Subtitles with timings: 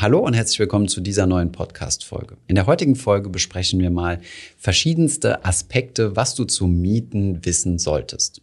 [0.00, 2.38] Hallo und herzlich willkommen zu dieser neuen Podcast-Folge.
[2.46, 4.18] In der heutigen Folge besprechen wir mal
[4.56, 8.40] verschiedenste Aspekte, was du zu Mieten wissen solltest.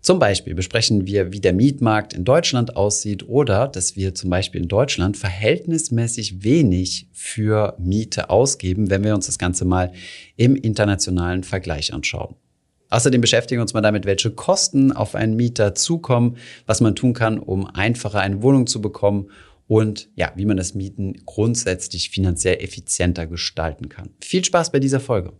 [0.00, 4.60] Zum Beispiel besprechen wir, wie der Mietmarkt in Deutschland aussieht oder dass wir zum Beispiel
[4.60, 9.90] in Deutschland verhältnismäßig wenig für Miete ausgeben, wenn wir uns das Ganze mal
[10.36, 12.36] im internationalen Vergleich anschauen.
[12.88, 16.36] Außerdem beschäftigen wir uns mal damit, welche Kosten auf einen Mieter zukommen,
[16.66, 19.28] was man tun kann, um einfacher eine Wohnung zu bekommen
[19.70, 24.10] und ja, wie man das Mieten grundsätzlich finanziell effizienter gestalten kann.
[24.20, 25.32] Viel Spaß bei dieser Folge.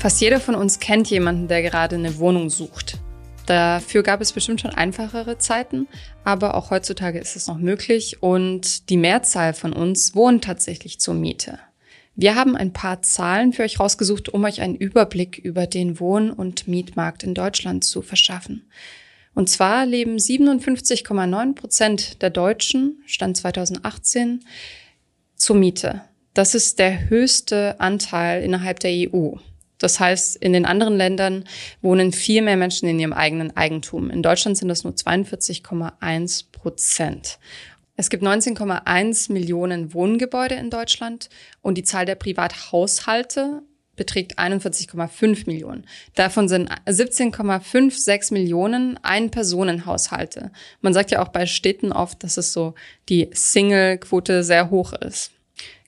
[0.00, 2.98] Fast jeder von uns kennt jemanden, der gerade eine Wohnung sucht.
[3.46, 5.86] Dafür gab es bestimmt schon einfachere Zeiten,
[6.24, 11.14] aber auch heutzutage ist es noch möglich und die Mehrzahl von uns wohnt tatsächlich zur
[11.14, 11.60] Miete.
[12.16, 16.30] Wir haben ein paar Zahlen für euch rausgesucht, um euch einen Überblick über den Wohn-
[16.30, 18.66] und Mietmarkt in Deutschland zu verschaffen.
[19.34, 24.44] Und zwar leben 57,9 Prozent der Deutschen, Stand 2018,
[25.34, 26.02] zur Miete.
[26.34, 29.34] Das ist der höchste Anteil innerhalb der EU.
[29.78, 31.44] Das heißt, in den anderen Ländern
[31.82, 34.08] wohnen viel mehr Menschen in ihrem eigenen Eigentum.
[34.08, 37.38] In Deutschland sind das nur 42,1 Prozent.
[37.96, 41.28] Es gibt 19,1 Millionen Wohngebäude in Deutschland
[41.62, 43.62] und die Zahl der Privathaushalte
[43.96, 45.86] beträgt 41,5 Millionen.
[46.14, 50.50] Davon sind 17,56 Millionen Ein-Personen-Haushalte.
[50.80, 52.74] Man sagt ja auch bei Städten oft, dass es so
[53.08, 55.30] die Single-Quote sehr hoch ist.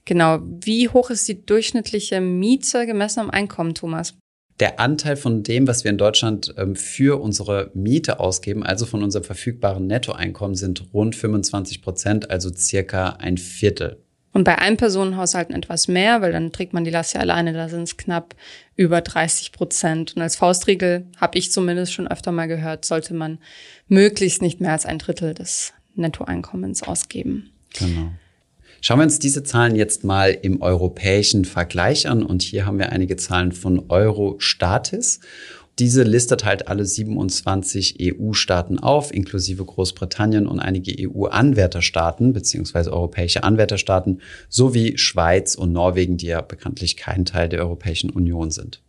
[0.04, 0.38] Genau.
[0.42, 4.14] Wie hoch ist die durchschnittliche Miete gemessen am Einkommen, Thomas?
[4.60, 9.02] Der Anteil von dem, was wir in Deutschland ähm, für unsere Miete ausgeben, also von
[9.02, 13.98] unserem verfügbaren Nettoeinkommen, sind rund 25 Prozent, also circa ein Viertel.
[14.32, 17.84] Und bei Einpersonenhaushalten etwas mehr, weil dann trägt man die Last ja alleine, da sind
[17.84, 18.34] es knapp
[18.74, 20.14] über 30 Prozent.
[20.14, 23.38] Und als Faustregel habe ich zumindest schon öfter mal gehört, sollte man
[23.88, 27.50] möglichst nicht mehr als ein Drittel des Nettoeinkommens ausgeben.
[27.78, 28.12] Genau.
[28.86, 32.22] Schauen wir uns diese Zahlen jetzt mal im europäischen Vergleich an.
[32.22, 35.18] Und hier haben wir einige Zahlen von Eurostatis.
[35.80, 44.20] Diese listet halt alle 27 EU-Staaten auf, inklusive Großbritannien und einige EU-Anwärterstaaten beziehungsweise europäische Anwärterstaaten
[44.48, 48.82] sowie Schweiz und Norwegen, die ja bekanntlich kein Teil der Europäischen Union sind.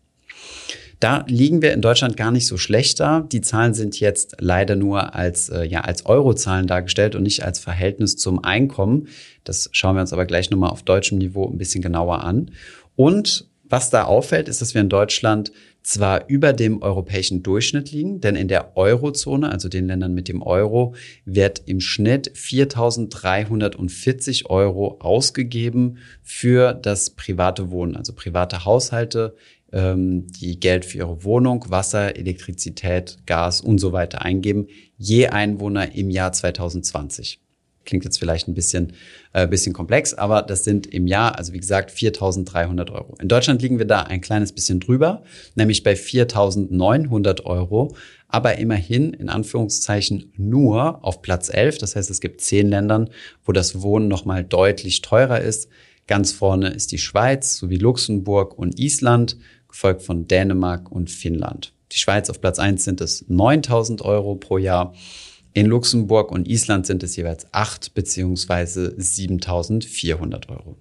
[0.99, 3.21] Da liegen wir in Deutschland gar nicht so schlecht da.
[3.21, 7.59] Die Zahlen sind jetzt leider nur als, äh, ja, als Eurozahlen dargestellt und nicht als
[7.59, 9.07] Verhältnis zum Einkommen.
[9.43, 12.51] Das schauen wir uns aber gleich nochmal auf deutschem Niveau ein bisschen genauer an.
[12.95, 15.51] Und was da auffällt, ist, dass wir in Deutschland
[15.83, 20.41] zwar über dem europäischen Durchschnitt liegen, denn in der Eurozone, also den Ländern mit dem
[20.41, 29.35] Euro, wird im Schnitt 4.340 Euro ausgegeben für das private Wohnen, also private Haushalte
[29.77, 34.67] ähm, die Geld für ihre Wohnung, Wasser, Elektrizität, Gas und so weiter eingeben,
[34.97, 37.39] je Einwohner im Jahr 2020.
[37.85, 38.93] Klingt jetzt vielleicht ein bisschen,
[39.33, 43.15] äh, bisschen komplex, aber das sind im Jahr, also wie gesagt, 4.300 Euro.
[43.21, 45.23] In Deutschland liegen wir da ein kleines bisschen drüber,
[45.55, 47.95] nämlich bei 4.900 Euro,
[48.27, 51.77] aber immerhin in Anführungszeichen nur auf Platz 11.
[51.77, 53.11] Das heißt, es gibt zehn Ländern,
[53.45, 55.69] wo das Wohnen nochmal deutlich teurer ist.
[56.07, 59.37] Ganz vorne ist die Schweiz sowie Luxemburg und Island
[59.77, 61.71] gefolgt von Dänemark und Finnland.
[61.91, 64.95] Die Schweiz auf Platz 1 sind es 9000 Euro pro Jahr.
[65.53, 68.99] In Luxemburg und Island sind es jeweils 8 bzw.
[68.99, 70.77] 7400 Euro.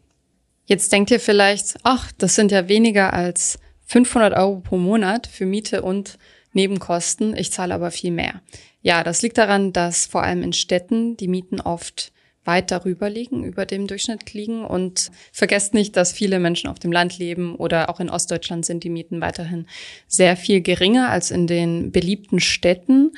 [0.65, 5.45] Jetzt denkt ihr vielleicht, ach, das sind ja weniger als 500 Euro pro Monat für
[5.45, 6.17] Miete und
[6.55, 7.37] Nebenkosten.
[7.37, 8.41] Ich zahle aber viel mehr.
[8.81, 12.13] Ja, das liegt daran, dass vor allem in Städten die Mieten oft
[12.47, 14.65] weit darüber liegen, über dem Durchschnitt liegen.
[14.65, 18.85] Und vergesst nicht, dass viele Menschen auf dem Land leben oder auch in Ostdeutschland sind
[18.85, 19.67] die Mieten weiterhin
[20.07, 23.13] sehr viel geringer als in den beliebten Städten.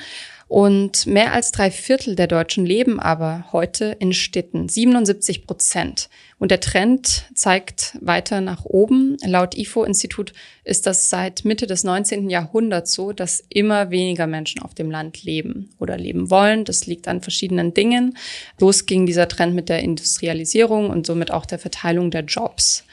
[0.49, 6.09] Und mehr als drei Viertel der Deutschen leben aber heute in Städten, 77 Prozent.
[6.39, 9.17] Und der Trend zeigt weiter nach oben.
[9.25, 10.31] Laut IFO-Institut
[10.63, 12.29] ist das seit Mitte des 19.
[12.29, 16.63] Jahrhunderts so, dass immer weniger Menschen auf dem Land leben oder leben wollen.
[16.63, 18.17] Das liegt an verschiedenen Dingen.
[18.57, 22.85] Los ging dieser Trend mit der Industrialisierung und somit auch der Verteilung der Jobs.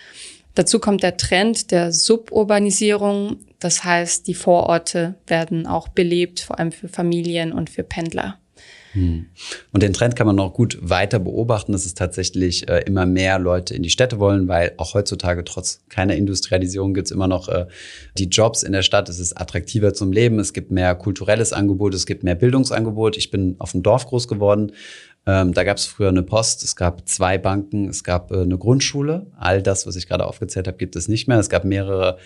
[0.57, 3.37] Dazu kommt der Trend der Suburbanisierung.
[3.61, 8.41] Das heißt, die Vororte werden auch belebt, vor allem für Familien und für Pendler.
[8.97, 9.27] Hm.
[9.73, 13.39] Und den Trend kann man noch gut weiter beobachten, dass es tatsächlich äh, immer mehr
[13.39, 17.51] Leute in die Städte wollen, weil auch heutzutage trotz keiner Industrialisierung gibt es immer noch
[17.51, 17.67] äh,
[18.17, 19.11] die Jobs in der Stadt.
[19.11, 23.19] Es ist attraktiver zum Leben, es gibt mehr kulturelles Angebot, es gibt mehr Bildungsangebot.
[23.19, 24.73] Ich bin auf dem Dorf groß geworden.
[25.27, 28.57] Ähm, da gab es früher eine Post, es gab zwei Banken, es gab äh, eine
[28.57, 29.27] Grundschule.
[29.37, 31.39] All das, was ich gerade aufgezählt habe, gibt es nicht mehr.
[31.39, 32.17] Es gab mehrere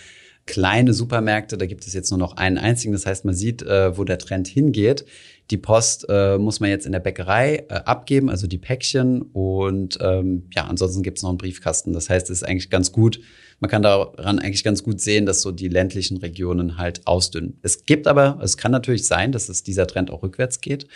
[0.46, 1.56] kleine Supermärkte.
[1.56, 2.92] Da gibt es jetzt nur noch einen einzigen.
[2.92, 5.04] Das heißt, man sieht, äh, wo der Trend hingeht.
[5.50, 9.22] Die Post äh, muss man jetzt in der Bäckerei äh, abgeben, also die Päckchen.
[9.22, 11.92] Und ähm, ja, ansonsten gibt es noch einen Briefkasten.
[11.92, 13.20] Das heißt, es ist eigentlich ganz gut.
[13.58, 17.58] Man kann daran eigentlich ganz gut sehen, dass so die ländlichen Regionen halt ausdünnen.
[17.62, 20.86] Es gibt aber, es kann natürlich sein, dass es dieser Trend auch rückwärts geht.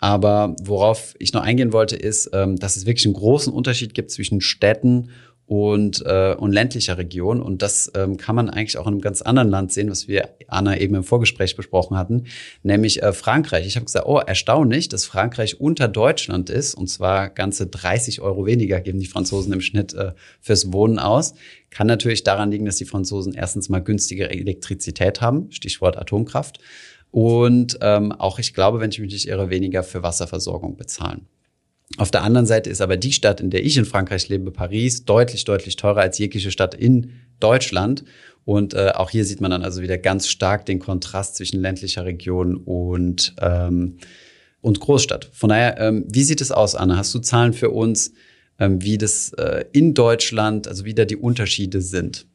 [0.00, 4.10] Aber worauf ich noch eingehen wollte, ist, ähm, dass es wirklich einen großen Unterschied gibt
[4.10, 5.10] zwischen Städten
[5.54, 7.40] und, äh, und ländlicher Region.
[7.40, 10.30] Und das ähm, kann man eigentlich auch in einem ganz anderen Land sehen, was wir,
[10.48, 12.24] Anna, eben im Vorgespräch besprochen hatten,
[12.64, 13.64] nämlich äh, Frankreich.
[13.64, 16.74] Ich habe gesagt, oh, erstaunlich, dass Frankreich unter Deutschland ist.
[16.74, 20.10] Und zwar ganze 30 Euro weniger geben die Franzosen im Schnitt äh,
[20.40, 21.34] fürs Wohnen aus.
[21.70, 26.58] Kann natürlich daran liegen, dass die Franzosen erstens mal günstige Elektrizität haben, Stichwort Atomkraft.
[27.12, 31.28] Und ähm, auch, ich glaube, wenn ich mich nicht irre, weniger für Wasserversorgung bezahlen.
[31.96, 35.04] Auf der anderen Seite ist aber die Stadt, in der ich in Frankreich lebe, Paris,
[35.04, 38.04] deutlich, deutlich teurer als jegliche Stadt in Deutschland.
[38.44, 42.04] Und äh, auch hier sieht man dann also wieder ganz stark den Kontrast zwischen ländlicher
[42.04, 43.98] Region und, ähm,
[44.60, 45.30] und Großstadt.
[45.32, 46.96] Von daher, ähm, wie sieht es aus, Anna?
[46.96, 48.12] Hast du Zahlen für uns,
[48.58, 52.26] ähm, wie das äh, in Deutschland, also wie da die Unterschiede sind?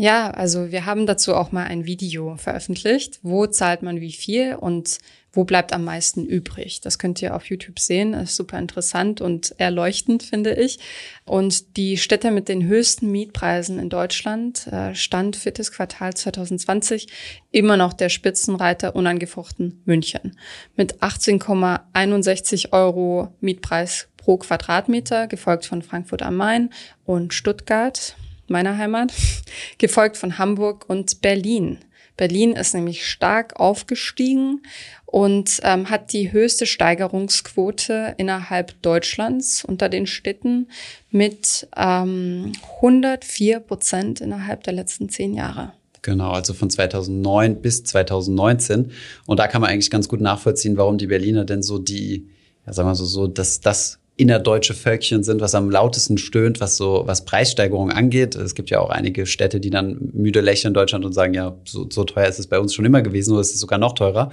[0.00, 3.18] Ja, also wir haben dazu auch mal ein Video veröffentlicht.
[3.22, 4.96] Wo zahlt man wie viel und
[5.30, 6.80] wo bleibt am meisten übrig?
[6.80, 8.12] Das könnt ihr auf YouTube sehen.
[8.12, 10.78] Das ist super interessant und erleuchtend, finde ich.
[11.26, 17.08] Und die Städte mit den höchsten Mietpreisen in Deutschland äh, stand viertes Quartal 2020
[17.50, 20.38] immer noch der Spitzenreiter unangefochten München
[20.76, 26.70] mit 18,61 Euro Mietpreis pro Quadratmeter, gefolgt von Frankfurt am Main
[27.04, 28.16] und Stuttgart
[28.50, 29.12] meiner Heimat,
[29.78, 31.78] gefolgt von Hamburg und Berlin.
[32.16, 34.62] Berlin ist nämlich stark aufgestiegen
[35.06, 40.68] und ähm, hat die höchste Steigerungsquote innerhalb Deutschlands unter den Städten
[41.10, 45.72] mit ähm, 104 Prozent innerhalb der letzten zehn Jahre.
[46.02, 48.92] Genau, also von 2009 bis 2019.
[49.26, 52.28] Und da kann man eigentlich ganz gut nachvollziehen, warum die Berliner denn so die,
[52.66, 56.76] ja, sagen wir so, so das, das innerdeutsche Völkchen sind, was am lautesten stöhnt, was
[56.76, 58.34] so was Preissteigerungen angeht.
[58.34, 61.56] Es gibt ja auch einige Städte, die dann müde lächeln in Deutschland und sagen, ja,
[61.64, 63.94] so, so teuer ist es bei uns schon immer gewesen oder ist es sogar noch
[63.94, 64.30] teurer.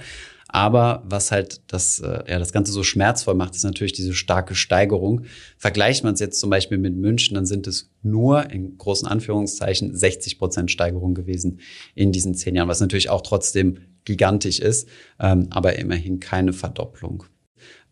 [0.50, 4.54] Aber was halt das, äh, ja, das Ganze so schmerzvoll macht, ist natürlich diese starke
[4.54, 5.24] Steigerung.
[5.58, 9.94] Vergleicht man es jetzt zum Beispiel mit München, dann sind es nur in großen Anführungszeichen
[9.94, 11.60] 60 Prozent Steigerung gewesen
[11.94, 14.88] in diesen zehn Jahren, was natürlich auch trotzdem gigantisch ist,
[15.20, 17.24] ähm, aber immerhin keine Verdopplung.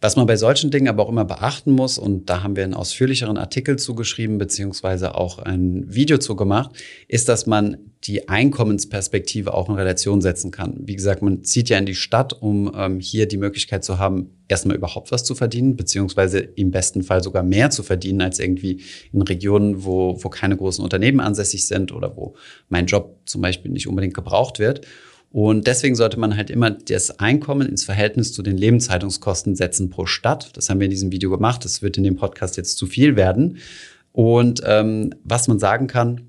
[0.01, 2.75] Was man bei solchen Dingen aber auch immer beachten muss, und da haben wir einen
[2.75, 6.71] ausführlicheren Artikel zugeschrieben, beziehungsweise auch ein Video zu gemacht,
[7.09, 10.81] ist, dass man die Einkommensperspektive auch in Relation setzen kann.
[10.83, 14.31] Wie gesagt, man zieht ja in die Stadt, um ähm, hier die Möglichkeit zu haben,
[14.49, 18.83] erstmal überhaupt was zu verdienen, beziehungsweise im besten Fall sogar mehr zu verdienen als irgendwie
[19.13, 22.37] in Regionen, wo, wo keine großen Unternehmen ansässig sind oder wo
[22.69, 24.87] mein Job zum Beispiel nicht unbedingt gebraucht wird.
[25.37, 30.07] Und deswegen sollte man halt immer das Einkommen ins Verhältnis zu den Lebenshaltungskosten setzen pro
[30.07, 30.57] Stadt.
[30.57, 31.63] Das haben wir in diesem Video gemacht.
[31.67, 33.59] Das wird in dem Podcast jetzt zu viel werden.
[34.13, 36.23] Und ähm, was man sagen kann,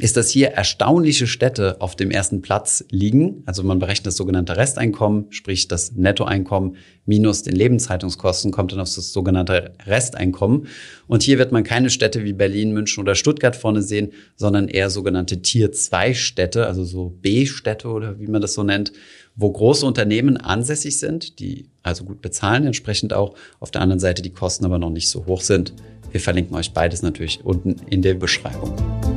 [0.00, 3.42] ist, dass hier erstaunliche Städte auf dem ersten Platz liegen.
[3.44, 8.94] Also man berechnet das sogenannte Resteinkommen, sprich das Nettoeinkommen minus den Lebenshaltungskosten kommt dann auf
[8.94, 10.68] das sogenannte Resteinkommen.
[11.08, 14.88] Und hier wird man keine Städte wie Berlin, München oder Stuttgart vorne sehen, sondern eher
[14.88, 18.92] sogenannte Tier-2-Städte, also so B-Städte oder wie man das so nennt,
[19.34, 24.22] wo große Unternehmen ansässig sind, die also gut bezahlen, entsprechend auch auf der anderen Seite
[24.22, 25.74] die Kosten aber noch nicht so hoch sind.
[26.12, 29.11] Wir verlinken euch beides natürlich unten in der Beschreibung.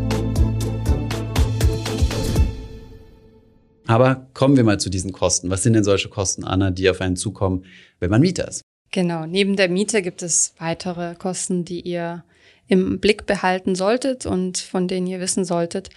[3.96, 5.50] Aber kommen wir mal zu diesen Kosten.
[5.50, 7.64] Was sind denn solche Kosten, Anna, die auf einen zukommen,
[8.02, 8.62] wenn man Mieter ist?
[8.92, 12.26] Genau, neben der Miete gibt es weitere Kosten, die ihr
[12.68, 15.92] im Blick behalten solltet und von denen ihr wissen solltet.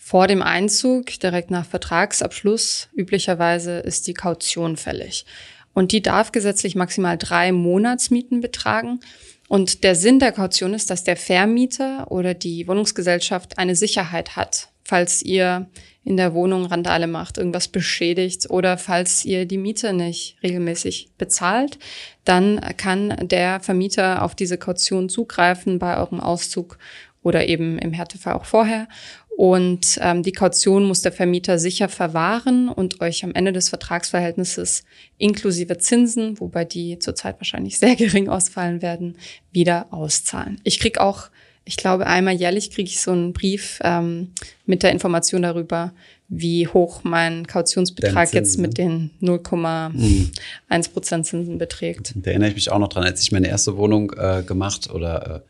[0.00, 5.26] Vor dem Einzug, direkt nach Vertragsabschluss, üblicherweise ist die Kaution fällig.
[5.74, 9.00] Und die darf gesetzlich maximal drei Monatsmieten betragen.
[9.48, 14.71] Und der Sinn der Kaution ist, dass der Vermieter oder die Wohnungsgesellschaft eine Sicherheit hat,
[14.92, 15.70] falls ihr
[16.04, 21.78] in der Wohnung Randale macht, irgendwas beschädigt oder falls ihr die Miete nicht regelmäßig bezahlt,
[22.26, 26.76] dann kann der Vermieter auf diese Kaution zugreifen bei eurem Auszug
[27.22, 28.86] oder eben im Härtefall auch vorher.
[29.34, 34.84] Und ähm, die Kaution muss der Vermieter sicher verwahren und euch am Ende des Vertragsverhältnisses
[35.16, 39.16] inklusive Zinsen, wobei die zurzeit wahrscheinlich sehr gering ausfallen werden,
[39.52, 40.60] wieder auszahlen.
[40.64, 41.30] Ich krieg auch
[41.64, 44.32] ich glaube, einmal jährlich kriege ich so einen Brief ähm,
[44.66, 45.92] mit der Information darüber,
[46.28, 52.14] wie hoch mein Kautionsbetrag jetzt mit den 0,1 Prozent Zinsen beträgt.
[52.16, 55.44] Da erinnere ich mich auch noch dran, als ich meine erste Wohnung äh, gemacht oder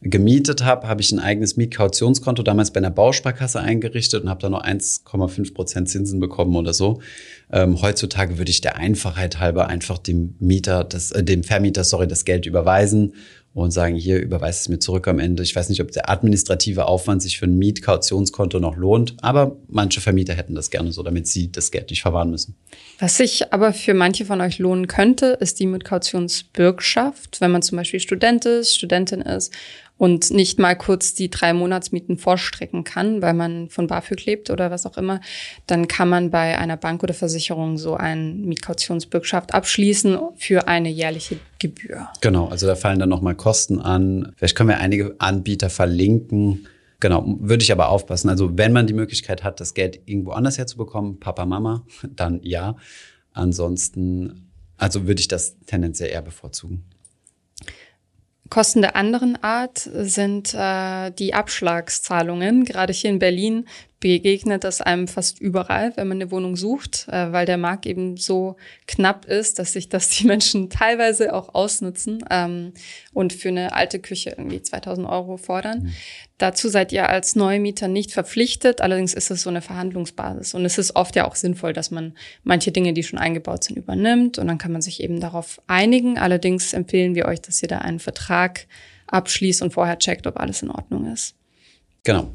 [0.00, 4.48] gemietet habe, habe ich ein eigenes Mietkautionskonto damals bei einer Bausparkasse eingerichtet und habe da
[4.48, 7.00] noch 1,5 Prozent Zinsen bekommen oder so.
[7.50, 12.06] Ähm, heutzutage würde ich der Einfachheit halber einfach dem Mieter, das, äh, dem Vermieter, sorry,
[12.06, 13.14] das Geld überweisen
[13.62, 15.42] und sagen, hier überweist es mir zurück am Ende.
[15.42, 20.00] Ich weiß nicht, ob der administrative Aufwand sich für ein Mietkautionskonto noch lohnt, aber manche
[20.00, 22.56] Vermieter hätten das gerne so, damit sie das Geld nicht verwahren müssen.
[22.98, 27.76] Was sich aber für manche von euch lohnen könnte, ist die Mietkautionsbürgschaft, wenn man zum
[27.76, 29.52] Beispiel Student ist, Studentin ist
[29.98, 34.70] und nicht mal kurz die drei Monatsmieten vorstrecken kann, weil man von BAföG lebt oder
[34.70, 35.20] was auch immer,
[35.66, 41.38] dann kann man bei einer Bank oder Versicherung so eine Mietkautionsbürgschaft abschließen für eine jährliche
[41.58, 42.08] Gebühr.
[42.20, 44.32] Genau, also da fallen dann nochmal Kosten an.
[44.36, 46.66] Vielleicht können wir einige Anbieter verlinken.
[47.00, 48.28] Genau, würde ich aber aufpassen.
[48.28, 52.76] Also wenn man die Möglichkeit hat, das Geld irgendwo anders herzubekommen, Papa, Mama, dann ja.
[53.32, 56.84] Ansonsten, also würde ich das tendenziell eher bevorzugen.
[58.50, 62.64] Kosten der anderen Art sind äh, die Abschlagszahlungen.
[62.64, 63.66] Gerade hier in Berlin
[64.00, 68.16] begegnet das einem fast überall, wenn man eine Wohnung sucht, äh, weil der Markt eben
[68.16, 72.72] so knapp ist, dass sich das die Menschen teilweise auch ausnutzen ähm,
[73.12, 75.84] und für eine alte Küche irgendwie 2000 Euro fordern.
[75.84, 75.92] Mhm.
[76.38, 80.78] Dazu seid ihr als Neumieter nicht verpflichtet, allerdings ist es so eine Verhandlungsbasis und es
[80.78, 84.46] ist oft ja auch sinnvoll, dass man manche Dinge, die schon eingebaut sind, übernimmt und
[84.46, 86.16] dann kann man sich eben darauf einigen.
[86.16, 88.68] Allerdings empfehlen wir euch, dass ihr da einen Vertrag
[89.08, 91.34] abschließt und vorher checkt, ob alles in Ordnung ist.
[92.04, 92.30] Genau.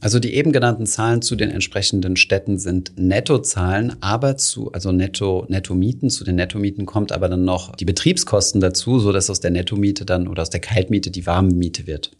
[0.00, 5.46] Also die eben genannten Zahlen zu den entsprechenden Städten sind Nettozahlen, aber zu, also Netto,
[5.48, 9.50] Nettomieten, zu den Nettomieten kommt aber dann noch die Betriebskosten dazu, so dass aus der
[9.50, 12.10] Nettomiete dann oder aus der Kaltmiete die Warmmiete wird.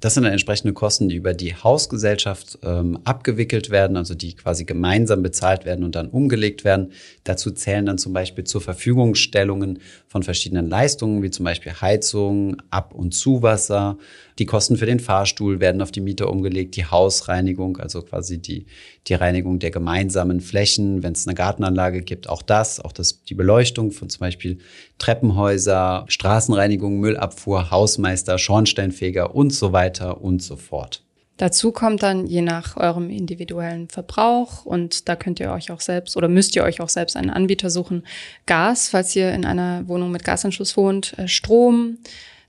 [0.00, 4.64] Das sind dann entsprechende Kosten, die über die Hausgesellschaft ähm, abgewickelt werden, also die quasi
[4.64, 6.92] gemeinsam bezahlt werden und dann umgelegt werden.
[7.24, 12.94] Dazu zählen dann zum Beispiel zur Verfügungstellungen von verschiedenen Leistungen, wie zum Beispiel Heizung, Ab-
[12.94, 13.98] und Zuwasser.
[14.40, 18.64] Die Kosten für den Fahrstuhl werden auf die Mieter umgelegt, die Hausreinigung, also quasi die,
[19.06, 23.34] die Reinigung der gemeinsamen Flächen, wenn es eine Gartenanlage gibt, auch das, auch das, die
[23.34, 24.56] Beleuchtung von zum Beispiel
[24.96, 31.02] Treppenhäuser, Straßenreinigung, Müllabfuhr, Hausmeister, Schornsteinfeger und so weiter und so fort.
[31.36, 36.16] Dazu kommt dann je nach eurem individuellen Verbrauch und da könnt ihr euch auch selbst
[36.16, 38.06] oder müsst ihr euch auch selbst einen Anbieter suchen.
[38.46, 41.98] Gas, falls ihr in einer Wohnung mit Gasanschluss wohnt, äh, Strom.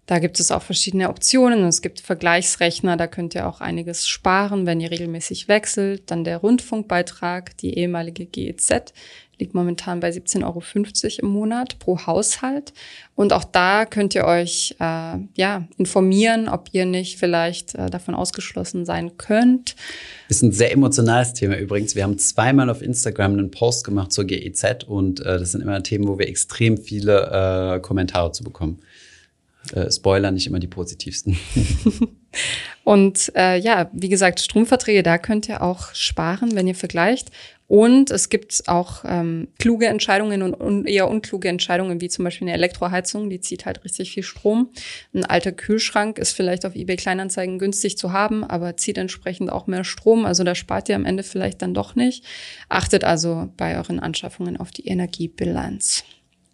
[0.07, 1.63] Da gibt es auch verschiedene Optionen.
[1.65, 6.09] Es gibt Vergleichsrechner, da könnt ihr auch einiges sparen, wenn ihr regelmäßig wechselt.
[6.11, 8.93] Dann der Rundfunkbeitrag, die ehemalige GEZ,
[9.41, 10.61] liegt momentan bei 17,50 Euro
[11.21, 12.73] im Monat pro Haushalt.
[13.15, 18.13] Und auch da könnt ihr euch äh, ja, informieren, ob ihr nicht vielleicht äh, davon
[18.13, 19.75] ausgeschlossen sein könnt.
[20.29, 21.95] Ist ein sehr emotionales Thema übrigens.
[21.95, 25.81] Wir haben zweimal auf Instagram einen Post gemacht zur GEZ und äh, das sind immer
[25.81, 28.79] Themen, wo wir extrem viele äh, Kommentare zu bekommen.
[29.73, 31.37] Äh, Spoiler, nicht immer die positivsten.
[32.83, 37.29] und äh, ja, wie gesagt, Stromverträge, da könnt ihr auch sparen, wenn ihr vergleicht.
[37.71, 42.49] Und es gibt auch ähm, kluge Entscheidungen und un eher unkluge Entscheidungen, wie zum Beispiel
[42.49, 44.71] eine Elektroheizung, die zieht halt richtig viel Strom.
[45.13, 49.67] Ein alter Kühlschrank ist vielleicht auf eBay Kleinanzeigen günstig zu haben, aber zieht entsprechend auch
[49.67, 50.25] mehr Strom.
[50.25, 52.25] Also da spart ihr am Ende vielleicht dann doch nicht.
[52.67, 56.03] Achtet also bei euren Anschaffungen auf die Energiebilanz.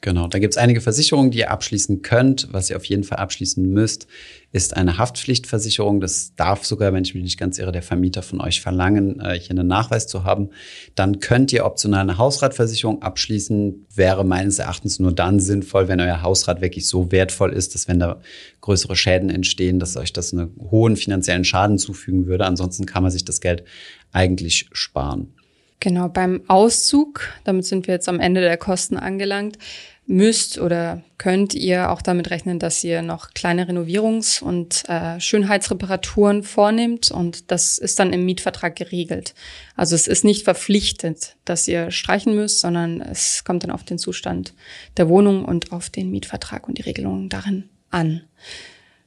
[0.01, 2.49] Genau, da gibt es einige Versicherungen, die ihr abschließen könnt.
[2.51, 4.05] Was ihr auf jeden Fall abschließen müsst,
[4.51, 5.99] ist eine Haftpflichtversicherung.
[6.01, 9.39] Das darf sogar, wenn ich mich nicht ganz irre, der Vermieter von euch verlangen, äh,
[9.39, 10.51] hier einen Nachweis zu haben.
[10.93, 13.87] Dann könnt ihr optional eine Hausratversicherung abschließen.
[13.95, 17.99] Wäre meines Erachtens nur dann sinnvoll, wenn euer Hausrat wirklich so wertvoll ist, dass wenn
[17.99, 18.21] da
[18.61, 22.45] größere Schäden entstehen, dass euch das einen hohen finanziellen Schaden zufügen würde.
[22.45, 23.63] Ansonsten kann man sich das Geld
[24.11, 25.33] eigentlich sparen.
[25.79, 29.59] Genau, beim Auszug, damit sind wir jetzt am Ende der Kosten angelangt,
[30.07, 36.43] müsst oder könnt ihr auch damit rechnen, dass ihr noch kleine Renovierungs- und äh, Schönheitsreparaturen
[36.43, 39.35] vornehmt und das ist dann im Mietvertrag geregelt.
[39.75, 43.99] Also es ist nicht verpflichtet, dass ihr streichen müsst, sondern es kommt dann auf den
[43.99, 44.53] Zustand
[44.95, 48.21] der Wohnung und auf den Mietvertrag und die Regelungen darin an.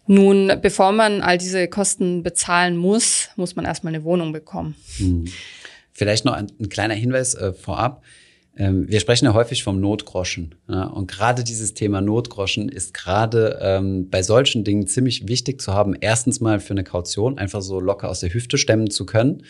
[0.06, 4.74] Nun, bevor man all diese Kosten bezahlen muss, muss man erstmal eine Wohnung bekommen.
[4.98, 5.26] Hm.
[6.00, 8.02] Vielleicht noch ein, ein kleiner Hinweis äh, vorab.
[8.56, 10.54] Ähm, wir sprechen ja häufig vom Notgroschen.
[10.66, 15.74] Ja, und gerade dieses Thema Notgroschen ist gerade ähm, bei solchen Dingen ziemlich wichtig zu
[15.74, 15.94] haben.
[16.00, 19.42] Erstens mal für eine Kaution einfach so locker aus der Hüfte stemmen zu können.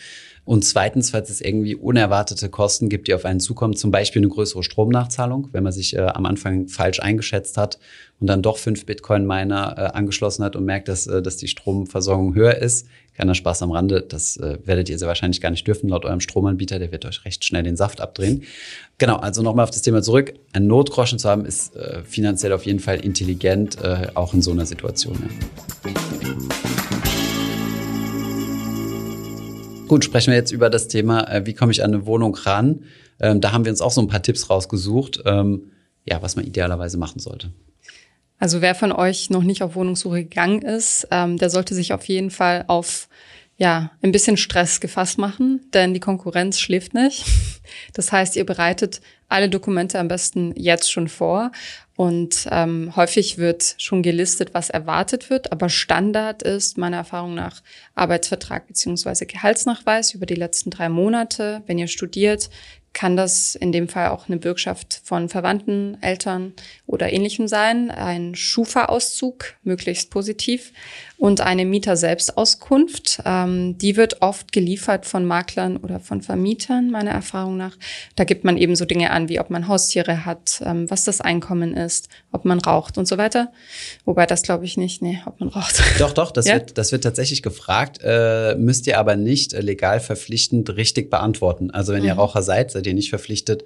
[0.51, 4.27] Und zweitens, falls es irgendwie unerwartete Kosten gibt, die auf einen zukommen, zum Beispiel eine
[4.27, 7.79] größere Stromnachzahlung, wenn man sich äh, am Anfang falsch eingeschätzt hat
[8.19, 12.35] und dann doch fünf Bitcoin-Miner äh, angeschlossen hat und merkt, dass, äh, dass die Stromversorgung
[12.35, 12.85] höher ist.
[13.15, 16.19] Keiner Spaß am Rande, das äh, werdet ihr sehr wahrscheinlich gar nicht dürfen, laut eurem
[16.19, 18.43] Stromanbieter, der wird euch recht schnell den Saft abdrehen.
[18.97, 20.33] Genau, also nochmal auf das Thema zurück.
[20.51, 24.51] Ein Notgroschen zu haben, ist äh, finanziell auf jeden Fall intelligent, äh, auch in so
[24.51, 25.17] einer Situation.
[25.85, 26.80] Ja.
[29.91, 32.85] Gut, sprechen wir jetzt über das Thema, äh, wie komme ich an eine Wohnung ran?
[33.19, 35.63] Ähm, da haben wir uns auch so ein paar Tipps rausgesucht, ähm,
[36.05, 37.51] ja, was man idealerweise machen sollte.
[38.39, 42.05] Also wer von euch noch nicht auf Wohnungssuche gegangen ist, ähm, der sollte sich auf
[42.05, 43.09] jeden Fall auf
[43.57, 47.25] ja, ein bisschen Stress gefasst machen, denn die Konkurrenz schläft nicht.
[47.93, 51.51] Das heißt, ihr bereitet alle Dokumente am besten jetzt schon vor
[51.95, 57.61] und ähm, häufig wird schon gelistet, was erwartet wird, aber Standard ist meiner Erfahrung nach
[57.95, 61.61] Arbeitsvertrag beziehungsweise Gehaltsnachweis über die letzten drei Monate.
[61.67, 62.49] Wenn ihr studiert,
[62.93, 66.53] kann das in dem Fall auch eine Bürgschaft von Verwandten, Eltern
[66.85, 70.73] oder ähnlichem sein, ein Schufa-Auszug, möglichst positiv,
[71.17, 73.21] und eine Mieter-Selbstauskunft.
[73.25, 77.77] Ähm, die wird oft geliefert von Maklern oder von Vermietern, meiner Erfahrung nach.
[78.15, 81.21] Da gibt man eben so Dinge an, wie ob man Haustiere hat, ähm, was das
[81.21, 83.51] Einkommen ist, ob man raucht und so weiter.
[84.05, 85.81] Wobei das glaube ich nicht, nee, ob man raucht.
[85.99, 86.55] Doch, doch, das, ja?
[86.55, 91.71] wird, das wird tatsächlich gefragt, äh, müsst ihr aber nicht äh, legal verpflichtend richtig beantworten.
[91.71, 92.07] Also wenn mhm.
[92.07, 93.65] ihr Raucher seid, seid ihr nicht verpflichtet,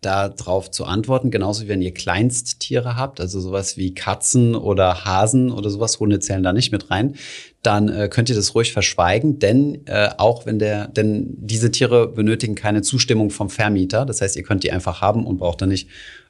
[0.00, 1.30] darauf zu antworten.
[1.30, 6.20] Genauso wie wenn ihr Kleinsttiere habt, also sowas wie Katzen oder Hasen oder sowas, Hunde
[6.20, 7.16] zählen da nicht mit rein,
[7.62, 12.06] dann äh, könnt ihr das ruhig verschweigen, denn äh, auch wenn der, denn diese Tiere
[12.08, 14.04] benötigen keine Zustimmung vom Vermieter.
[14.06, 15.88] Das heißt, ihr könnt die einfach haben und braucht dann nicht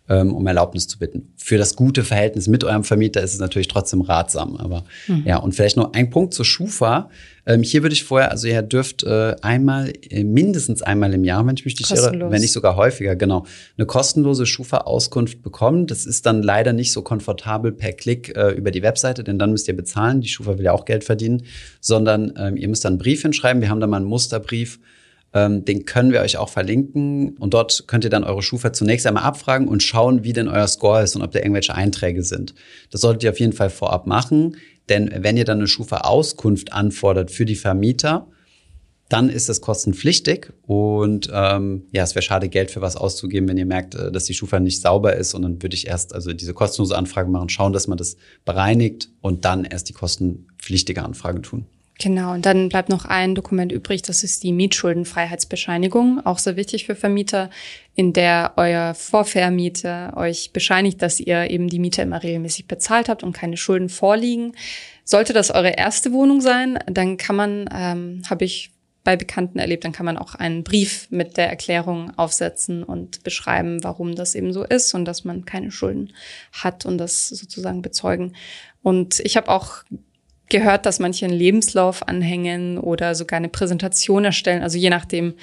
[0.08, 1.32] ähm, um Erlaubnis zu bitten.
[1.36, 4.56] Für das gute Verhältnis mit eurem Vermieter ist es natürlich trotzdem ratsam.
[4.56, 5.22] Aber mhm.
[5.24, 7.10] ja, und vielleicht noch ein Punkt zur Schufa.
[7.44, 11.46] Ähm, hier würde ich vorher, also ihr dürft äh, einmal, äh, mindestens einmal im Jahr,
[11.46, 13.46] wenn ich mich nicht irre, wenn nicht sogar häufiger, genau,
[13.76, 15.86] eine kostenlose Schufa-Auskunft bekommen.
[15.86, 19.52] Das ist dann leider nicht so komfortabel per Klick äh, über die Webseite, denn dann
[19.52, 20.20] müsst ihr bezahlen.
[20.20, 21.42] Die Schufa will ja auch Geld verdienen,
[21.80, 23.62] sondern ähm, ihr müsst dann einen Brief hinschreiben.
[23.62, 24.80] Wir haben da mal einen Musterbrief
[25.34, 27.36] den können wir euch auch verlinken.
[27.36, 30.66] Und dort könnt ihr dann eure Schufa zunächst einmal abfragen und schauen, wie denn euer
[30.66, 32.54] Score ist und ob da irgendwelche Einträge sind.
[32.90, 34.56] Das solltet ihr auf jeden Fall vorab machen.
[34.88, 38.28] Denn wenn ihr dann eine Schufa-Auskunft anfordert für die Vermieter,
[39.08, 43.56] dann ist das kostenpflichtig und ähm, ja, es wäre schade, Geld für was auszugeben, wenn
[43.56, 46.32] ihr merkt, äh, dass die Schufa nicht sauber ist und dann würde ich erst also
[46.32, 51.40] diese kostenlose Anfrage machen, schauen, dass man das bereinigt und dann erst die kostenpflichtige Anfrage
[51.40, 51.66] tun.
[51.98, 56.84] Genau, und dann bleibt noch ein Dokument übrig, das ist die Mietschuldenfreiheitsbescheinigung, auch sehr wichtig
[56.84, 57.48] für Vermieter,
[57.94, 63.22] in der euer Vorvermieter euch bescheinigt, dass ihr eben die Miete immer regelmäßig bezahlt habt
[63.22, 64.52] und keine Schulden vorliegen.
[65.04, 69.84] Sollte das eure erste Wohnung sein, dann kann man, ähm, habe ich bei Bekannten erlebt,
[69.84, 74.52] dann kann man auch einen Brief mit der Erklärung aufsetzen und beschreiben, warum das eben
[74.52, 76.12] so ist und dass man keine Schulden
[76.52, 78.34] hat und das sozusagen bezeugen.
[78.82, 79.84] Und ich habe auch
[80.48, 84.62] gehört, dass manche einen Lebenslauf anhängen oder sogar eine Präsentation erstellen.
[84.62, 85.34] Also je nachdem,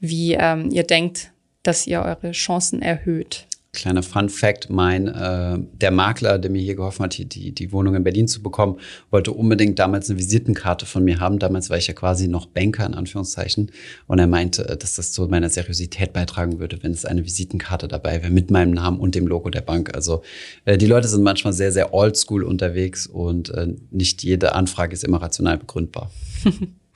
[0.00, 3.47] wie ähm, ihr denkt, dass ihr eure Chancen erhöht.
[3.78, 7.94] Kleiner Fun Fact, mein, äh, der Makler, der mir hier geholfen hat, die, die Wohnung
[7.94, 8.78] in Berlin zu bekommen,
[9.10, 11.38] wollte unbedingt damals eine Visitenkarte von mir haben.
[11.38, 13.70] Damals war ich ja quasi noch Banker, in Anführungszeichen.
[14.08, 17.86] Und er meinte, äh, dass das zu meiner Seriosität beitragen würde, wenn es eine Visitenkarte
[17.86, 19.94] dabei wäre, mit meinem Namen und dem Logo der Bank.
[19.94, 20.22] Also
[20.64, 25.04] äh, die Leute sind manchmal sehr, sehr oldschool unterwegs und äh, nicht jede Anfrage ist
[25.04, 26.10] immer rational begründbar.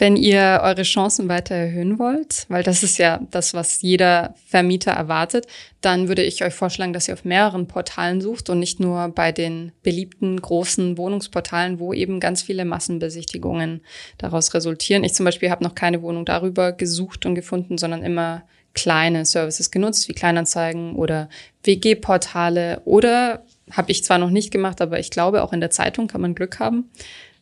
[0.00, 4.92] Wenn ihr eure Chancen weiter erhöhen wollt, weil das ist ja das, was jeder Vermieter
[4.92, 5.48] erwartet,
[5.80, 9.32] dann würde ich euch vorschlagen, dass ihr auf mehreren Portalen sucht und nicht nur bei
[9.32, 13.80] den beliebten großen Wohnungsportalen, wo eben ganz viele Massenbesichtigungen
[14.18, 15.02] daraus resultieren.
[15.02, 19.72] Ich zum Beispiel habe noch keine Wohnung darüber gesucht und gefunden, sondern immer kleine Services
[19.72, 21.28] genutzt, wie Kleinanzeigen oder
[21.64, 26.06] WG-Portale oder habe ich zwar noch nicht gemacht, aber ich glaube, auch in der Zeitung
[26.06, 26.88] kann man Glück haben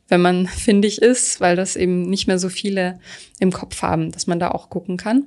[0.09, 2.99] wenn man findig ist, weil das eben nicht mehr so viele
[3.41, 5.27] im Kopf haben, dass man da auch gucken kann.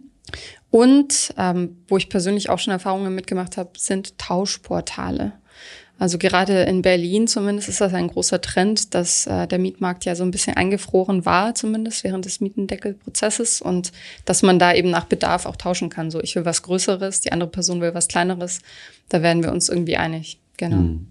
[0.71, 5.33] Und ähm, wo ich persönlich auch schon Erfahrungen mitgemacht habe, sind Tauschportale.
[5.97, 10.15] Also gerade in Berlin zumindest ist das ein großer Trend, dass äh, der Mietmarkt ja
[10.15, 13.91] so ein bisschen eingefroren war, zumindest während des Mietendeckelprozesses und
[14.23, 16.09] dass man da eben nach Bedarf auch tauschen kann.
[16.09, 18.61] So, ich will was Größeres, die andere Person will was Kleineres.
[19.09, 20.39] Da werden wir uns irgendwie einig.
[20.55, 20.77] Genau.
[20.77, 21.07] Mhm.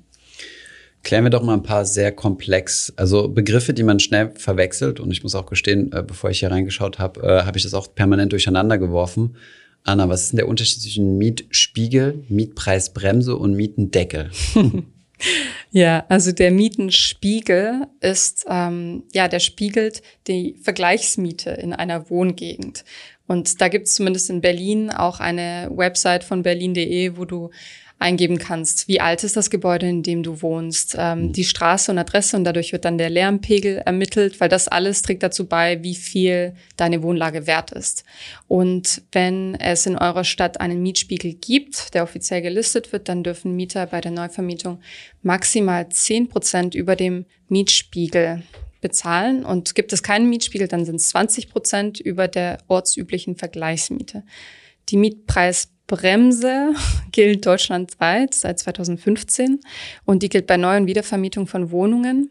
[1.02, 5.00] Klären wir doch mal ein paar sehr komplex, also Begriffe, die man schnell verwechselt.
[5.00, 7.74] Und ich muss auch gestehen, äh, bevor ich hier reingeschaut habe, äh, habe ich das
[7.74, 9.36] auch permanent durcheinander geworfen.
[9.84, 14.30] Anna, was ist denn der Unterschied zwischen Mietspiegel, Mietpreisbremse und Mietendeckel?
[15.70, 22.84] Ja, also der Mietenspiegel ist, ähm, ja, der spiegelt die Vergleichsmiete in einer Wohngegend.
[23.26, 27.50] Und da gibt es zumindest in Berlin auch eine Website von berlin.de, wo du
[28.00, 31.32] eingeben kannst, wie alt ist das Gebäude, in dem du wohnst, ähm, mhm.
[31.32, 35.22] die Straße und Adresse und dadurch wird dann der Lärmpegel ermittelt, weil das alles trägt
[35.24, 38.04] dazu bei, wie viel deine Wohnlage wert ist.
[38.46, 43.56] Und wenn es in eurer Stadt einen Mietspiegel gibt, der offiziell gelistet wird, dann dürfen
[43.56, 44.80] Mieter bei der Neuvermietung
[45.22, 48.44] maximal zehn Prozent über dem Mietspiegel
[48.80, 49.44] bezahlen.
[49.44, 54.22] Und gibt es keinen Mietspiegel, dann sind es 20 Prozent über der ortsüblichen Vergleichsmiete.
[54.88, 56.74] Die Mietpreis Bremse
[57.12, 59.58] gilt deutschlandweit seit 2015
[60.04, 62.30] und die gilt bei neuen Wiedervermietung von Wohnungen.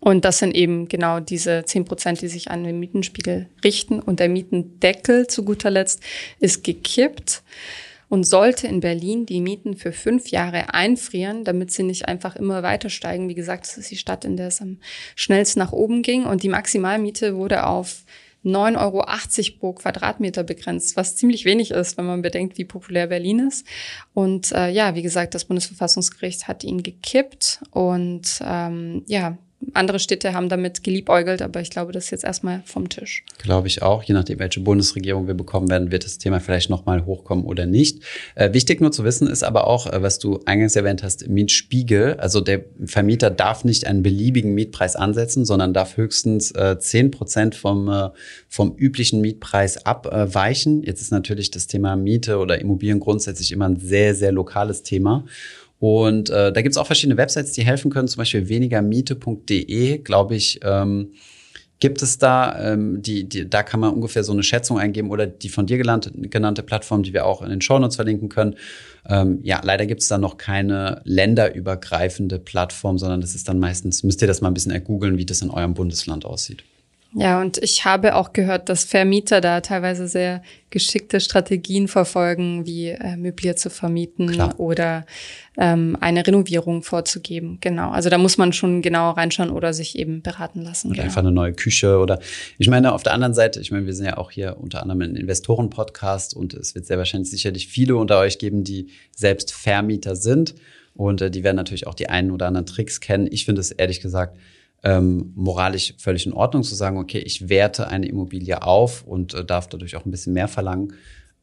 [0.00, 4.00] Und das sind eben genau diese 10 Prozent, die sich an den Mietenspiegel richten.
[4.00, 6.00] Und der Mietendeckel zu guter Letzt
[6.40, 7.44] ist gekippt
[8.08, 12.62] und sollte in Berlin die Mieten für fünf Jahre einfrieren, damit sie nicht einfach immer
[12.62, 13.28] weiter steigen.
[13.28, 14.78] Wie gesagt, das ist die Stadt, in der es am
[15.14, 16.24] schnellsten nach oben ging.
[16.24, 18.04] Und die Maximalmiete wurde auf
[18.46, 23.40] 9,80 Euro pro Quadratmeter begrenzt, was ziemlich wenig ist, wenn man bedenkt, wie populär Berlin
[23.40, 23.66] ist.
[24.14, 29.36] Und äh, ja, wie gesagt, das Bundesverfassungsgericht hat ihn gekippt und ähm, ja,
[29.74, 33.24] andere Städte haben damit geliebäugelt, aber ich glaube, das ist jetzt erstmal vom Tisch.
[33.38, 34.02] Glaube ich auch.
[34.02, 38.02] Je nachdem, welche Bundesregierung wir bekommen werden, wird das Thema vielleicht nochmal hochkommen oder nicht.
[38.34, 42.14] Äh, wichtig nur zu wissen ist aber auch, äh, was du eingangs erwähnt hast, Mietspiegel.
[42.14, 47.54] Also der Vermieter darf nicht einen beliebigen Mietpreis ansetzen, sondern darf höchstens äh, zehn Prozent
[47.54, 48.10] vom, äh,
[48.48, 50.82] vom üblichen Mietpreis abweichen.
[50.82, 55.24] Jetzt ist natürlich das Thema Miete oder Immobilien grundsätzlich immer ein sehr, sehr lokales Thema.
[55.78, 60.60] Und äh, da gibt's auch verschiedene Websites, die helfen können, zum Beispiel wenigermiete.de, glaube ich.
[60.62, 61.12] Ähm,
[61.78, 65.26] Gibt es da, ähm, die, die, da kann man ungefähr so eine Schätzung eingeben oder
[65.26, 68.54] die von dir genannte, genannte Plattform, die wir auch in den Shownotes verlinken können.
[69.06, 74.02] Ähm, ja, leider gibt es da noch keine länderübergreifende Plattform, sondern das ist dann meistens,
[74.04, 76.64] müsst ihr das mal ein bisschen ergoogeln, wie das in eurem Bundesland aussieht.
[77.14, 82.88] Ja, und ich habe auch gehört, dass Vermieter da teilweise sehr geschickte Strategien verfolgen, wie
[82.88, 84.60] äh, möbliert zu vermieten Klar.
[84.60, 85.06] oder
[85.56, 87.58] ähm, eine Renovierung vorzugeben.
[87.60, 87.90] Genau.
[87.90, 90.88] Also da muss man schon genauer reinschauen oder sich eben beraten lassen.
[90.88, 91.06] Oder genau.
[91.06, 92.18] einfach eine neue Küche oder
[92.58, 95.00] ich meine, auf der anderen Seite, ich meine, wir sind ja auch hier unter anderem
[95.02, 100.16] ein Investoren-Podcast und es wird sehr wahrscheinlich sicherlich viele unter euch geben, die selbst Vermieter
[100.16, 100.54] sind.
[100.94, 103.28] Und äh, die werden natürlich auch die einen oder anderen Tricks kennen.
[103.30, 104.36] Ich finde es ehrlich gesagt
[104.86, 109.44] ähm, moralisch völlig in Ordnung zu sagen, okay, ich werte eine Immobilie auf und äh,
[109.44, 110.92] darf dadurch auch ein bisschen mehr verlangen.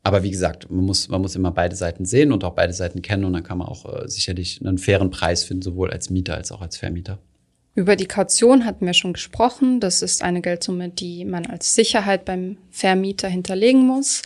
[0.01, 3.01] Aber wie gesagt, man muss, man muss immer beide Seiten sehen und auch beide Seiten
[3.01, 6.35] kennen und dann kann man auch äh, sicherlich einen fairen Preis finden, sowohl als Mieter
[6.35, 7.19] als auch als Vermieter.
[7.75, 9.81] Über die Kaution hatten wir schon gesprochen.
[9.81, 14.21] Das ist eine Geldsumme, die man als Sicherheit beim Vermieter hinterlegen muss.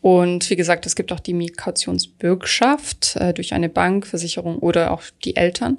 [0.00, 5.02] Und wie gesagt, es gibt auch die Mietkautionsbürgschaft äh, durch eine Bank, Versicherung oder auch
[5.24, 5.78] die Eltern.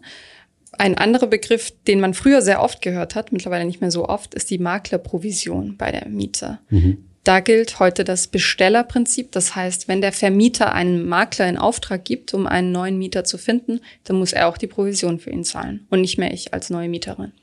[0.77, 4.35] Ein anderer Begriff, den man früher sehr oft gehört hat, mittlerweile nicht mehr so oft,
[4.35, 6.59] ist die Maklerprovision bei der Miete.
[6.69, 7.03] Mhm.
[7.23, 9.33] Da gilt heute das Bestellerprinzip.
[9.33, 13.37] Das heißt, wenn der Vermieter einen Makler in Auftrag gibt, um einen neuen Mieter zu
[13.37, 16.69] finden, dann muss er auch die Provision für ihn zahlen und nicht mehr ich als
[16.69, 17.33] neue Mieterin.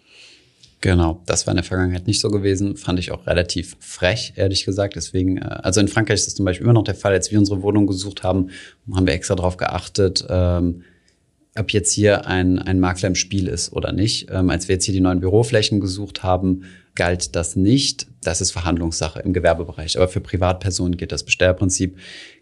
[0.80, 2.76] Genau, das war in der Vergangenheit nicht so gewesen.
[2.76, 4.96] Fand ich auch relativ frech, ehrlich gesagt.
[4.96, 7.12] Deswegen, äh, also in Frankreich ist das zum Beispiel immer noch der Fall.
[7.12, 8.50] Als wir unsere Wohnung gesucht haben,
[8.94, 10.84] haben wir extra darauf geachtet, ähm,
[11.56, 14.28] ob jetzt hier ein, ein Makler im Spiel ist oder nicht.
[14.30, 16.64] Ähm, als wir jetzt hier die neuen Büroflächen gesucht haben,
[16.94, 18.06] galt das nicht.
[18.22, 19.96] Das ist Verhandlungssache im Gewerbebereich.
[19.96, 21.96] Aber für Privatpersonen geht das Bestellprinzip.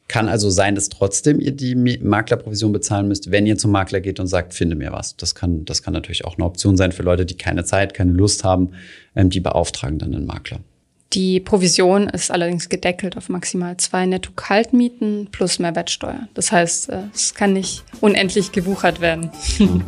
[0.08, 4.18] Kann also sein, dass trotzdem ihr die Maklerprovision bezahlen müsst, wenn ihr zum Makler geht
[4.18, 5.16] und sagt, finde mir was.
[5.16, 8.12] Das kann, das kann natürlich auch eine Option sein für Leute, die keine Zeit, keine
[8.12, 8.70] Lust haben.
[9.14, 10.60] Ähm, die beauftragen dann einen Makler.
[11.14, 16.26] Die Provision ist allerdings gedeckelt auf maximal zwei Netto-Kaltmieten plus Mehrwertsteuer.
[16.32, 19.30] Das heißt, äh, es kann nicht unendlich gewuchert werden.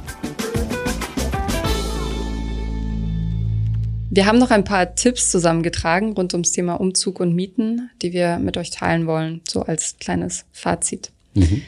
[4.11, 8.39] Wir haben noch ein paar Tipps zusammengetragen rund ums Thema Umzug und Mieten, die wir
[8.39, 11.11] mit euch teilen wollen, so als kleines Fazit.
[11.33, 11.63] Mhm.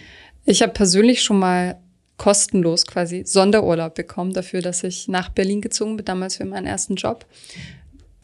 [0.44, 1.76] Ich habe persönlich schon mal
[2.18, 6.94] kostenlos quasi Sonderurlaub bekommen dafür, dass ich nach Berlin gezogen bin, damals für meinen ersten
[6.94, 7.26] Job.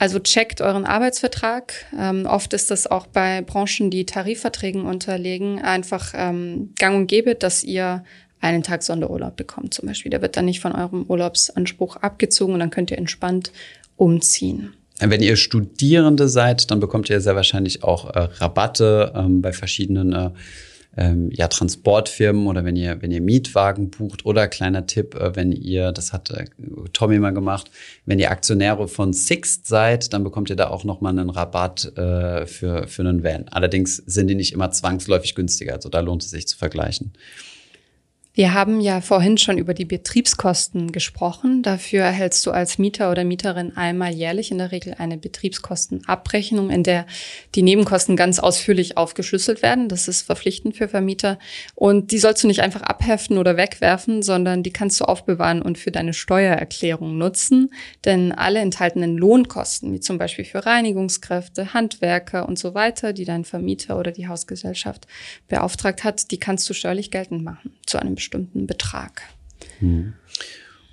[0.02, 1.74] Also checkt euren Arbeitsvertrag.
[1.96, 7.36] Ähm, oft ist das auch bei Branchen, die Tarifverträgen unterlegen, einfach ähm, gang und gäbe,
[7.36, 8.02] dass ihr
[8.40, 10.10] einen Tag Sonderurlaub bekommt zum Beispiel.
[10.10, 13.52] Der wird dann nicht von eurem Urlaubsanspruch abgezogen und dann könnt ihr entspannt
[13.94, 14.74] umziehen.
[14.98, 20.12] Wenn ihr Studierende seid, dann bekommt ihr sehr wahrscheinlich auch äh, Rabatte ähm, bei verschiedenen
[20.12, 20.30] äh,
[20.96, 25.52] ähm, ja, Transportfirmen oder wenn ihr, wenn ihr Mietwagen bucht oder kleiner Tipp, äh, wenn
[25.52, 26.44] ihr, das hat äh,
[26.92, 27.70] Tommy mal gemacht,
[28.05, 32.46] wenn ihr Aktionäre von Sixt seid, dann bekommt ihr da auch nochmal einen Rabatt äh,
[32.46, 33.48] für, für einen Van.
[33.48, 37.12] Allerdings sind die nicht immer zwangsläufig günstiger, also da lohnt es sich zu vergleichen.
[38.34, 41.60] Wir haben ja vorhin schon über die Betriebskosten gesprochen.
[41.60, 46.82] Dafür erhältst du als Mieter oder Mieterin einmal jährlich in der Regel eine Betriebskostenabrechnung, in
[46.82, 47.04] der
[47.54, 49.90] die Nebenkosten ganz ausführlich aufgeschlüsselt werden.
[49.90, 51.38] Das ist verpflichtend für Vermieter.
[51.74, 55.76] Und die sollst du nicht einfach abheften oder wegwerfen, sondern die kannst du aufbewahren und
[55.76, 57.70] für deine Steuererklärung nutzen.
[58.06, 63.44] Denn alle enthaltenen Lohnkosten, wie zum Beispiel für Reinigungskräfte, Handwerker und so weiter, die dein
[63.44, 65.06] Vermieter oder die Hausgesellschaft
[65.48, 69.22] beauftragt hat, die kannst du steuerlich geltend machen zu einem bestimmten Betrag.
[69.80, 70.14] Hm.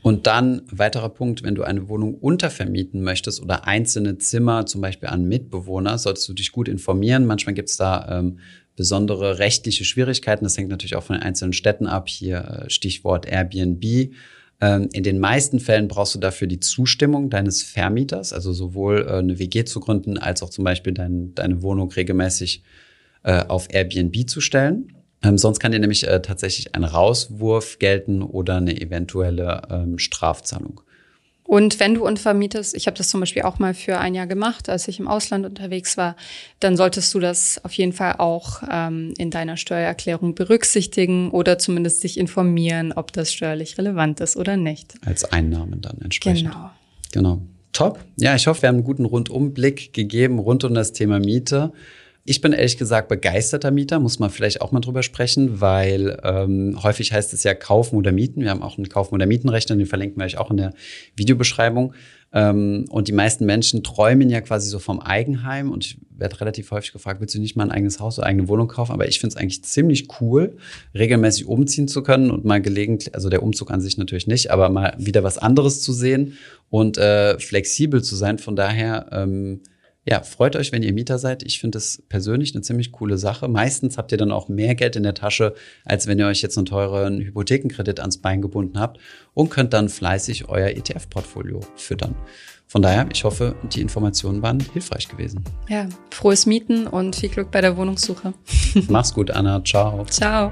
[0.02, 5.10] Und dann weiterer Punkt, wenn du eine Wohnung untervermieten möchtest oder einzelne Zimmer zum Beispiel
[5.10, 7.26] an Mitbewohner, solltest du dich gut informieren.
[7.26, 8.40] Manchmal gibt es da ähm,
[8.76, 10.46] besondere rechtliche Schwierigkeiten.
[10.46, 12.08] Das hängt natürlich auch von den einzelnen Städten ab.
[12.08, 14.14] Hier äh, Stichwort Airbnb.
[14.62, 19.18] Ähm, in den meisten Fällen brauchst du dafür die Zustimmung deines Vermieters, also sowohl äh,
[19.18, 22.64] eine WG zu gründen, als auch zum Beispiel dein, deine Wohnung regelmäßig
[23.24, 24.94] äh, auf Airbnb zu stellen.
[25.22, 30.82] Ähm, sonst kann dir nämlich äh, tatsächlich ein Rauswurf gelten oder eine eventuelle ähm, Strafzahlung.
[31.50, 34.70] Und wenn du untervermietest, ich habe das zum Beispiel auch mal für ein Jahr gemacht,
[34.70, 36.16] als ich im Ausland unterwegs war,
[36.60, 42.04] dann solltest du das auf jeden Fall auch ähm, in deiner Steuererklärung berücksichtigen oder zumindest
[42.04, 44.94] dich informieren, ob das steuerlich relevant ist oder nicht.
[45.08, 46.52] Als Einnahmen dann entsprechend.
[46.52, 46.70] Genau.
[47.12, 47.42] Genau.
[47.74, 48.00] Top.
[48.16, 51.74] Ja, ich hoffe, wir haben einen guten Rundumblick gegeben rund um das Thema Miete.
[52.26, 56.78] Ich bin ehrlich gesagt begeisterter Mieter, muss man vielleicht auch mal drüber sprechen, weil ähm,
[56.84, 58.42] häufig heißt es ja kaufen oder mieten.
[58.42, 60.74] Wir haben auch einen Kaufen- oder Mietenrechner, den verlinken wir euch auch in der
[61.16, 61.94] Videobeschreibung.
[62.32, 65.72] Ähm, und die meisten Menschen träumen ja quasi so vom Eigenheim.
[65.72, 68.48] Und ich werde relativ häufig gefragt, willst du nicht mal ein eigenes Haus oder eigene
[68.48, 68.92] Wohnung kaufen?
[68.92, 70.58] Aber ich finde es eigentlich ziemlich cool,
[70.94, 74.70] regelmäßig umziehen zu können und mal gelegentlich, also der Umzug an sich natürlich nicht, aber
[74.70, 76.34] mal wieder was anderes zu sehen
[76.70, 78.38] und äh, flexibel zu sein.
[78.38, 79.62] Von daher ähm,
[80.06, 81.44] ja, freut euch, wenn ihr Mieter seid.
[81.44, 83.48] Ich finde es persönlich eine ziemlich coole Sache.
[83.48, 85.54] Meistens habt ihr dann auch mehr Geld in der Tasche,
[85.86, 89.00] als wenn ihr euch jetzt einen teuren Hypothekenkredit ans Bein gebunden habt
[89.34, 92.16] und könnt dann fleißig euer ETF-Portfolio füttern.
[92.66, 95.44] Von daher, ich hoffe, die Informationen waren hilfreich gewesen.
[95.68, 98.34] Ja, frohes Mieten und viel Glück bei der Wohnungssuche.
[98.88, 99.64] Mach's gut, Anna.
[99.64, 100.06] Ciao.
[100.06, 100.52] Ciao.